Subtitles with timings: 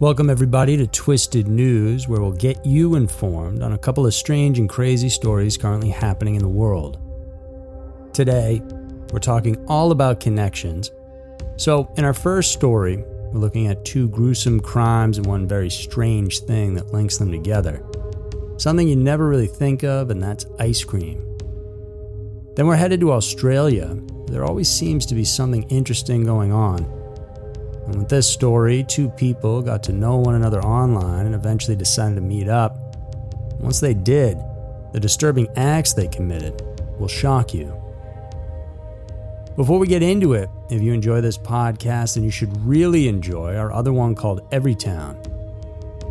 [0.00, 4.58] Welcome, everybody, to Twisted News, where we'll get you informed on a couple of strange
[4.58, 6.98] and crazy stories currently happening in the world.
[8.14, 8.62] Today,
[9.12, 10.90] we're talking all about connections.
[11.58, 16.40] So, in our first story, we're looking at two gruesome crimes and one very strange
[16.40, 17.84] thing that links them together.
[18.56, 21.18] Something you never really think of, and that's ice cream.
[22.56, 24.00] Then we're headed to Australia.
[24.28, 26.99] There always seems to be something interesting going on.
[27.90, 32.14] And with this story, two people got to know one another online and eventually decided
[32.14, 32.76] to meet up.
[33.58, 34.38] Once they did,
[34.92, 36.62] the disturbing acts they committed
[37.00, 37.74] will shock you.
[39.56, 43.56] Before we get into it, if you enjoy this podcast, then you should really enjoy
[43.56, 45.16] our other one called Everytown.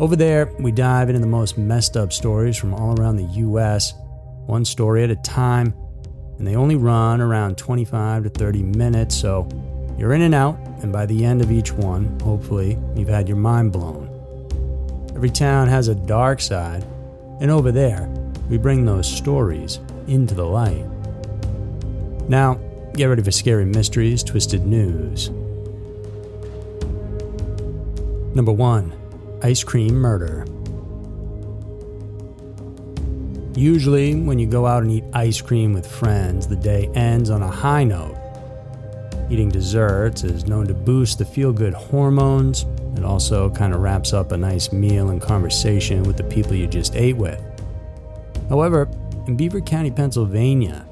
[0.00, 3.94] Over there, we dive into the most messed up stories from all around the US,
[4.46, 5.72] one story at a time,
[6.38, 9.48] and they only run around 25 to 30 minutes, so
[9.98, 13.36] you're in and out, and by the end of each one, hopefully, you've had your
[13.36, 14.08] mind blown.
[15.16, 16.84] Every town has a dark side,
[17.40, 18.08] and over there,
[18.48, 20.86] we bring those stories into the light.
[22.28, 22.60] Now,
[22.94, 25.30] get ready for scary mysteries, twisted news.
[28.36, 30.44] Number 1 Ice Cream Murder.
[33.56, 37.42] Usually, when you go out and eat ice cream with friends, the day ends on
[37.42, 38.17] a high note
[39.30, 42.64] Eating desserts is known to boost the feel good hormones.
[42.96, 46.66] It also kind of wraps up a nice meal and conversation with the people you
[46.66, 47.42] just ate with.
[48.48, 48.88] However,
[49.26, 50.86] in Beaver County, Pennsylvania,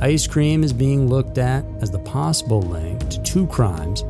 [0.00, 4.02] ice cream is being looked at as the possible link to two crimes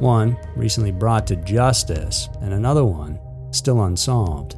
[0.00, 4.56] one recently brought to justice, and another one still unsolved.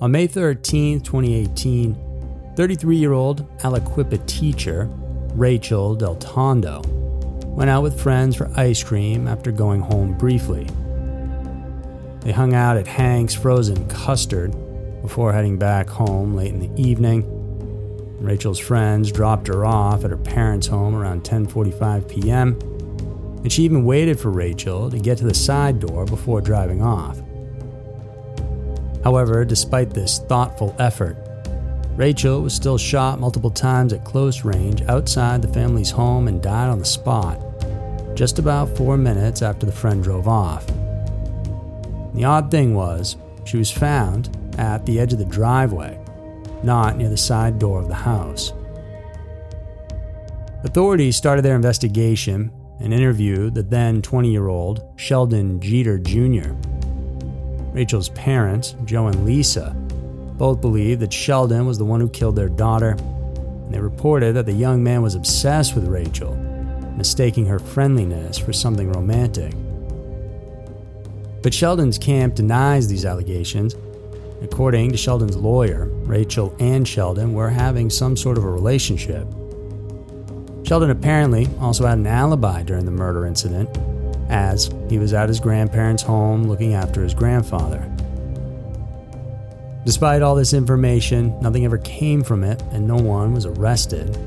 [0.00, 4.88] On May 13, 2018, 33 year old Aliquippa teacher
[5.34, 6.80] Rachel Del Tondo,
[7.46, 10.68] went out with friends for ice cream after going home briefly.
[12.20, 14.54] They hung out at Hank's Frozen Custard
[15.02, 17.24] before heading back home late in the evening.
[18.20, 22.58] Rachel's friends dropped her off at her parents' home around 10:45 p.m.
[23.42, 27.20] And she even waited for Rachel to get to the side door before driving off.
[29.02, 31.18] However, despite this thoughtful effort,
[31.96, 36.68] Rachel was still shot multiple times at close range outside the family's home and died
[36.68, 37.40] on the spot,
[38.16, 40.66] just about four minutes after the friend drove off.
[42.14, 45.98] The odd thing was, she was found at the edge of the driveway,
[46.64, 48.52] not near the side door of the house.
[50.64, 52.50] Authorities started their investigation
[52.80, 56.54] and interviewed the then 20 year old Sheldon Jeter Jr.
[57.72, 59.76] Rachel's parents, Joe and Lisa,
[60.36, 64.46] both believed that Sheldon was the one who killed their daughter, and they reported that
[64.46, 66.34] the young man was obsessed with Rachel,
[66.96, 69.54] mistaking her friendliness for something romantic.
[71.42, 73.76] But Sheldon's camp denies these allegations.
[74.42, 79.26] According to Sheldon's lawyer, Rachel and Sheldon were having some sort of a relationship.
[80.64, 83.68] Sheldon apparently also had an alibi during the murder incident,
[84.30, 87.93] as he was at his grandparents' home looking after his grandfather.
[89.84, 94.18] Despite all this information, nothing ever came from it and no one was arrested.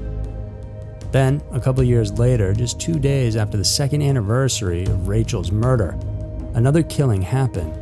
[1.11, 5.97] Then, a couple years later, just two days after the second anniversary of Rachel's murder,
[6.53, 7.73] another killing happened.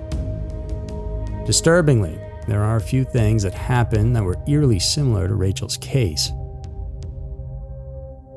[1.45, 6.31] Disturbingly, there are a few things that happened that were eerily similar to Rachel's case.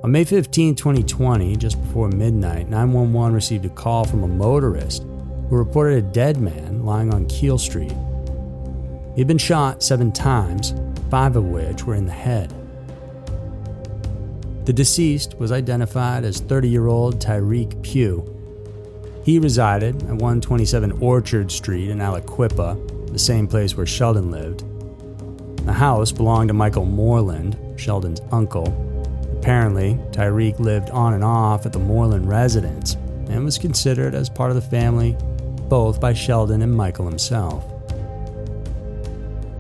[0.02, 5.02] On May 15, 2020, just before midnight, 911 received a call from a motorist
[5.48, 7.92] who reported a dead man lying on Keel Street.
[9.18, 10.74] He'd been shot seven times,
[11.10, 12.54] five of which were in the head.
[14.64, 18.22] The deceased was identified as 30 year old Tyreek Pugh.
[19.24, 24.62] He resided at 127 Orchard Street in Aliquippa, the same place where Sheldon lived.
[25.66, 28.68] The house belonged to Michael Moreland, Sheldon's uncle.
[29.36, 32.94] Apparently, Tyreek lived on and off at the Moreland residence
[33.28, 35.16] and was considered as part of the family
[35.68, 37.64] both by Sheldon and Michael himself.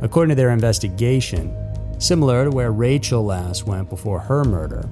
[0.00, 1.56] According to their investigation,
[1.98, 4.88] similar to where Rachel last went before her murder,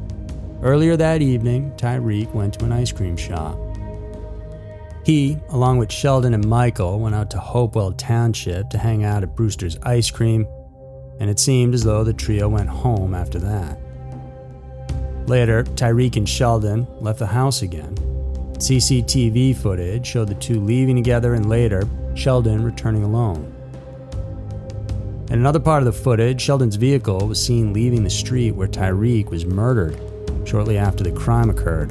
[0.63, 3.57] earlier that evening, Tyreek went to an ice cream shop.
[5.05, 9.37] He, along with Sheldon and Michael, went out to Hopewell Township to hang out at
[9.37, 10.49] Brewster's Ice Cream,
[11.21, 13.79] and it seemed as though the trio went home after that.
[15.29, 17.95] Later, Tyreek and Sheldon left the house again.
[18.59, 21.83] CCTV footage showed the two leaving together and later,
[22.15, 23.56] Sheldon returning alone.
[25.29, 29.29] In another part of the footage, Sheldon's vehicle was seen leaving the street where Tyreek
[29.29, 29.99] was murdered
[30.45, 31.91] shortly after the crime occurred.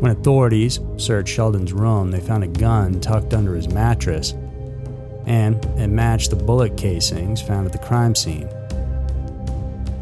[0.00, 4.32] When authorities searched Sheldon's room, they found a gun tucked under his mattress,
[5.26, 8.48] and it matched the bullet casings found at the crime scene.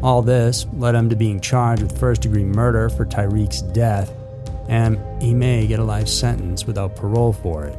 [0.01, 4.11] All this led him to being charged with first degree murder for Tyreek's death,
[4.69, 7.77] and he may get a life sentence without parole for it.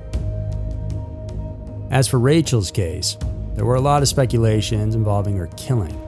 [1.91, 3.17] As for Rachel's case,
[3.59, 6.01] there were a lot of speculations involving her killing.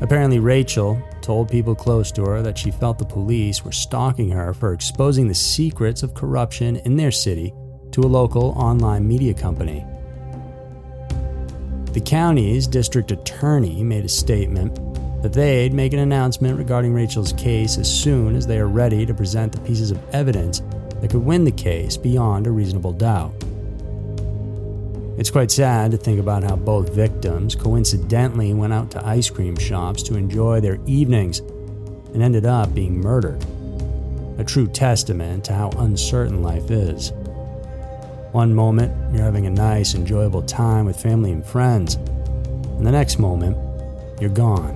[0.00, 4.52] Apparently, Rachel told people close to her that she felt the police were stalking her
[4.52, 7.54] for exposing the secrets of corruption in their city
[7.92, 9.86] to a local online media company.
[11.92, 14.74] The county's district attorney made a statement
[15.22, 19.14] that they'd make an announcement regarding Rachel's case as soon as they are ready to
[19.14, 20.60] present the pieces of evidence
[21.00, 23.32] that could win the case beyond a reasonable doubt.
[25.20, 29.54] It's quite sad to think about how both victims coincidentally went out to ice cream
[29.54, 31.40] shops to enjoy their evenings
[32.14, 33.44] and ended up being murdered.
[34.38, 37.12] A true testament to how uncertain life is.
[38.32, 43.18] One moment, you're having a nice, enjoyable time with family and friends, and the next
[43.18, 43.58] moment,
[44.22, 44.74] you're gone.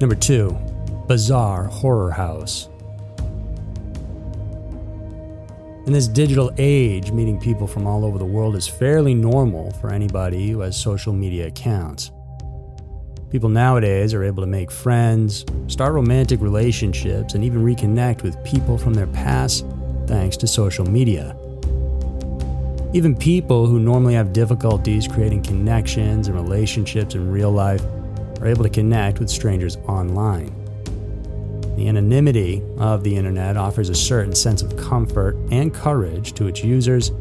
[0.00, 0.56] Number two,
[1.06, 2.70] Bizarre Horror House.
[5.88, 9.90] In this digital age, meeting people from all over the world is fairly normal for
[9.90, 12.10] anybody who has social media accounts.
[13.30, 18.76] People nowadays are able to make friends, start romantic relationships, and even reconnect with people
[18.76, 19.64] from their past
[20.06, 21.34] thanks to social media.
[22.92, 27.82] Even people who normally have difficulties creating connections and relationships in real life
[28.42, 30.57] are able to connect with strangers online.
[31.78, 36.64] The anonymity of the internet offers a certain sense of comfort and courage to its
[36.64, 37.12] users.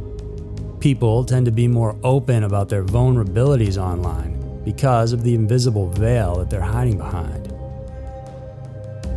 [0.79, 6.37] People tend to be more open about their vulnerabilities online because of the invisible veil
[6.37, 7.53] that they're hiding behind.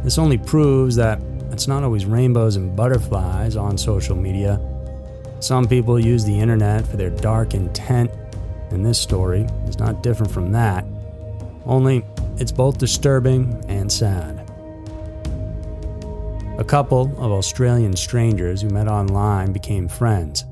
[0.05, 4.61] This only proves that it's not always rainbows and butterflies on social media.
[5.41, 8.11] Some people use the internet for their dark intent,
[8.73, 10.85] and this story is not different from that.
[11.65, 12.05] Only
[12.37, 14.50] it's both disturbing and sad.
[16.61, 20.45] A couple of Australian strangers who met online became friends.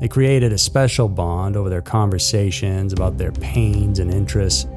[0.00, 4.68] They created a special bond over their conversations about their pains and interests.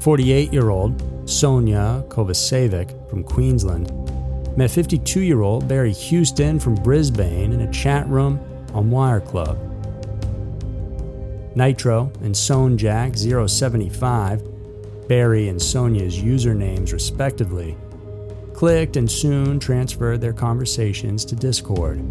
[0.00, 3.92] 48 year old Sonia Kovacevic from Queensland
[4.56, 8.40] met 52 year old Barry Houston from Brisbane in a chat room
[8.72, 9.58] on Wire Club.
[11.54, 17.76] Nitro and SoneJack075, Barry and Sonia's usernames respectively,
[18.58, 22.02] clicked and soon transferred their conversations to Discord.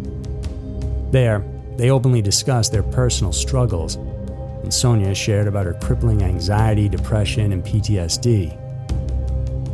[1.12, 1.44] There,
[1.76, 7.62] they openly discussed their personal struggles, and Sonia shared about her crippling anxiety, depression, and
[7.62, 8.56] PTSD.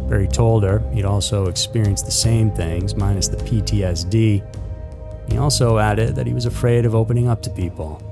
[0.09, 4.43] Barry told her he'd also experienced the same things, minus the PTSD.
[5.31, 8.03] He also added that he was afraid of opening up to people.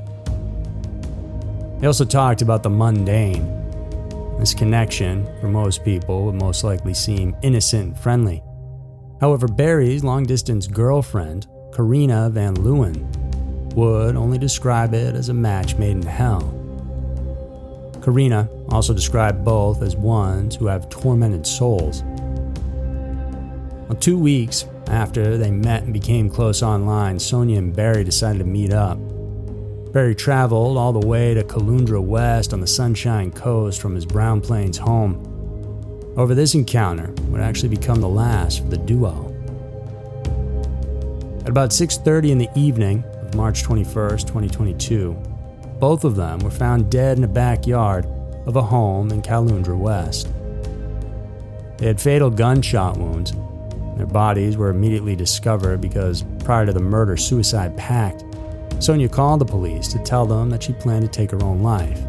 [1.80, 3.44] They also talked about the mundane.
[4.38, 8.40] This connection, for most people, would most likely seem innocent and friendly.
[9.22, 13.06] However, Barry's long distance girlfriend, Karina Van Leeuwen,
[13.72, 16.52] would only describe it as a match made in hell.
[18.02, 22.02] Karina also described both as ones who have tormented souls.
[23.86, 28.44] Well, two weeks after they met and became close online, Sonia and Barry decided to
[28.44, 28.98] meet up.
[29.92, 34.44] Barry traveled all the way to Caloundra West on the Sunshine Coast from his Browns
[34.48, 35.31] Plains home
[36.16, 39.34] over this encounter would actually become the last for the duo.
[41.40, 45.16] At about 6:30 in the evening of March 21st, 2022,
[45.80, 48.06] both of them were found dead in a backyard
[48.46, 50.28] of a home in Caloundra West.
[51.78, 53.32] They had fatal gunshot wounds.
[53.96, 58.24] Their bodies were immediately discovered because prior to the murder suicide pact,
[58.78, 62.00] Sonia called the police to tell them that she planned to take her own life.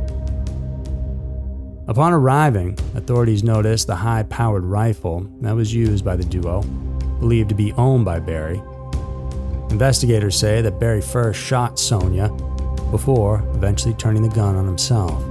[1.86, 6.62] Upon arriving, authorities noticed the high powered rifle that was used by the duo,
[7.20, 8.62] believed to be owned by Barry.
[9.70, 12.30] Investigators say that Barry first shot Sonia
[12.90, 15.22] before eventually turning the gun on himself.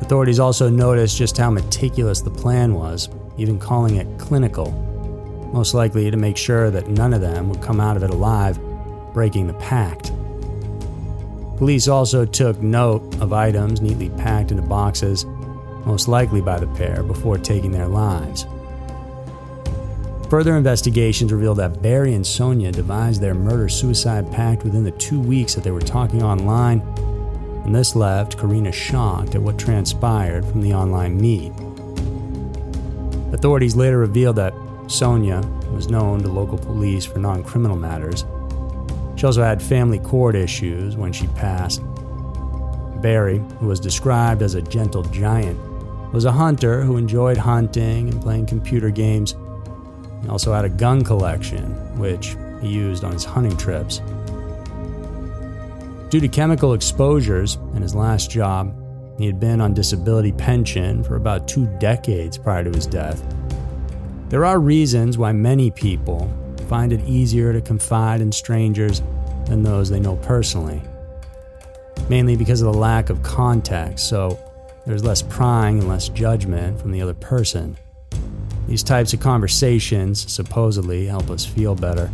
[0.00, 4.70] Authorities also noticed just how meticulous the plan was, even calling it clinical,
[5.52, 8.58] most likely to make sure that none of them would come out of it alive,
[9.12, 10.10] breaking the pact.
[11.58, 15.24] Police also took note of items neatly packed into boxes,
[15.84, 18.46] most likely by the pair, before taking their lives.
[20.30, 25.18] Further investigations revealed that Barry and Sonia devised their murder suicide pact within the two
[25.20, 26.80] weeks that they were talking online,
[27.64, 31.50] and this left Karina shocked at what transpired from the online meet.
[33.34, 34.54] Authorities later revealed that
[34.86, 35.40] Sonia
[35.72, 38.24] was known to local police for non criminal matters.
[39.18, 41.82] She also had family court issues when she passed.
[43.02, 45.58] Barry, who was described as a gentle giant,
[46.12, 49.34] was a hunter who enjoyed hunting and playing computer games.
[50.22, 54.00] He also had a gun collection, which he used on his hunting trips.
[56.10, 58.72] Due to chemical exposures in his last job,
[59.18, 63.20] he had been on disability pension for about two decades prior to his death.
[64.28, 66.32] There are reasons why many people
[66.68, 69.02] find it easier to confide in strangers
[69.46, 70.82] than those they know personally.
[72.08, 74.38] Mainly because of the lack of context, so
[74.86, 77.76] there's less prying and less judgment from the other person.
[78.68, 82.10] These types of conversations supposedly help us feel better,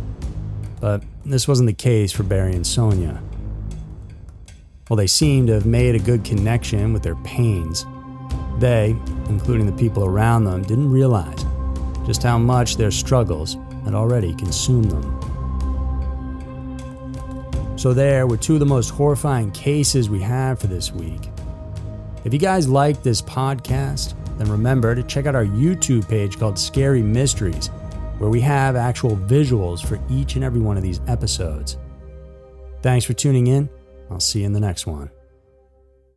[0.79, 3.21] but this wasn't the case for Barry and Sonia.
[4.87, 7.85] While they seemed to have made a good connection with their pains,
[8.59, 8.95] they,
[9.27, 11.43] including the people around them, didn't realize
[12.05, 15.21] just how much their struggles had already consumed them.
[17.77, 21.29] So, there were two of the most horrifying cases we have for this week.
[22.23, 26.57] If you guys like this podcast, then remember to check out our YouTube page called
[26.57, 27.67] Scary Mysteries,
[28.17, 31.77] where we have actual visuals for each and every one of these episodes.
[32.81, 33.69] Thanks for tuning in
[34.09, 35.09] I'll see you in the next one.